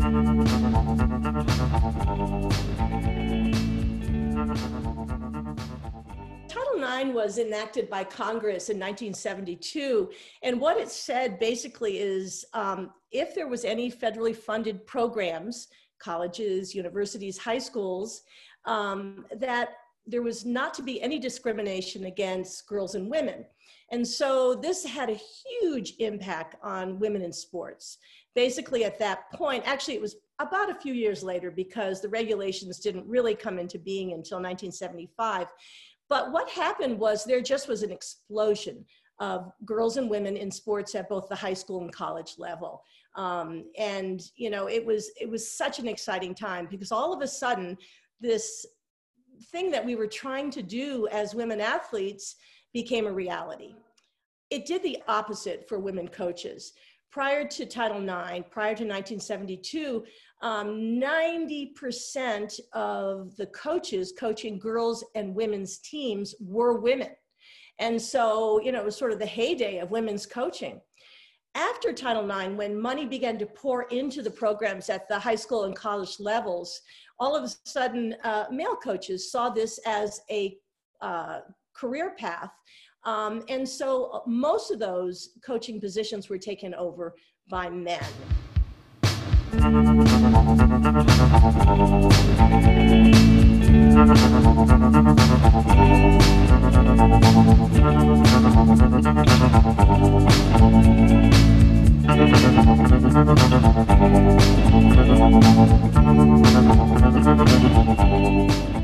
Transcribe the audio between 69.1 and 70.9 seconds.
of the heyday of women's coaching.